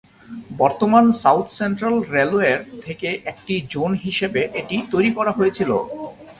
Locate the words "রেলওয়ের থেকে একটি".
2.13-3.53